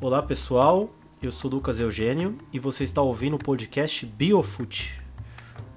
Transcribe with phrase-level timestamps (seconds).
[0.00, 0.90] Olá pessoal,
[1.20, 5.02] eu sou Lucas Eugênio e você está ouvindo o podcast BioFoot.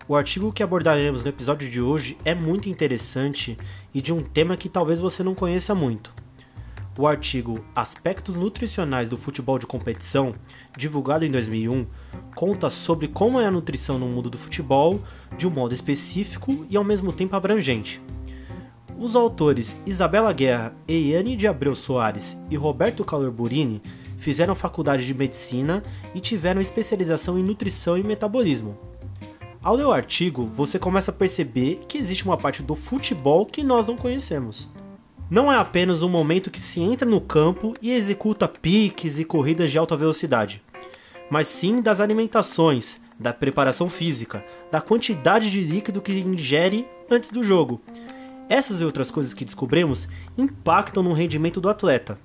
[0.07, 3.57] O artigo que abordaremos no episódio de hoje é muito interessante
[3.91, 6.13] e de um tema que talvez você não conheça muito.
[6.95, 10.35] O artigo Aspectos Nutricionais do Futebol de Competição,
[10.77, 11.87] divulgado em 2001,
[12.35, 15.01] conta sobre como é a nutrição no mundo do futebol
[15.35, 17.99] de um modo específico e ao mesmo tempo abrangente.
[18.99, 23.81] Os autores Isabela Guerra, Eiane de Abreu Soares e Roberto Calorburini
[24.21, 25.81] fizeram faculdade de medicina
[26.13, 28.77] e tiveram especialização em nutrição e metabolismo.
[29.63, 33.63] Ao ler o artigo, você começa a perceber que existe uma parte do futebol que
[33.63, 34.69] nós não conhecemos.
[35.27, 39.71] Não é apenas um momento que se entra no campo e executa piques e corridas
[39.71, 40.61] de alta velocidade,
[41.29, 47.43] mas sim das alimentações, da preparação física, da quantidade de líquido que ingere antes do
[47.43, 47.81] jogo.
[48.47, 52.19] Essas e outras coisas que descobrimos impactam no rendimento do atleta,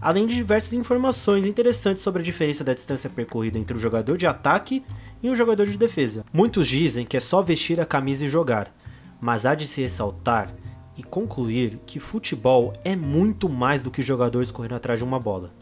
[0.00, 4.26] além de diversas informações interessantes sobre a diferença da distância percorrida entre o jogador de
[4.26, 4.84] ataque
[5.22, 6.24] e o jogador de defesa.
[6.32, 8.74] Muitos dizem que é só vestir a camisa e jogar,
[9.20, 10.52] mas há de se ressaltar
[10.96, 15.52] e concluir que futebol é muito mais do que jogadores correndo atrás de uma bola.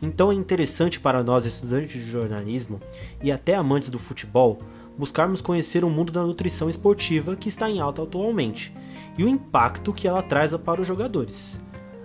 [0.00, 2.80] Então é interessante para nós, estudantes de jornalismo
[3.22, 4.58] e até amantes do futebol,
[4.96, 8.72] buscarmos conhecer o mundo da nutrição esportiva que está em alta atualmente
[9.16, 11.60] e o impacto que ela traz para os jogadores.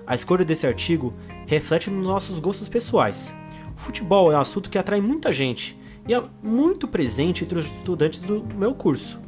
[0.06, 1.14] A escolha desse artigo
[1.48, 3.34] reflete nos nossos gostos pessoais.
[3.76, 7.66] O futebol é um assunto que atrai muita gente e é muito presente entre os
[7.66, 9.20] estudantes do meu curso.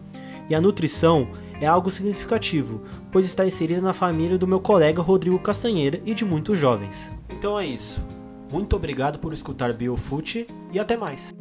[0.50, 1.28] E a nutrição
[1.60, 6.26] é algo significativo, pois está inserida na família do meu colega Rodrigo Castanheira e de
[6.26, 7.12] muitos jovens.
[7.30, 8.06] Então é isso.
[8.52, 11.34] Muito obrigado por escutar BioFoot e até mais.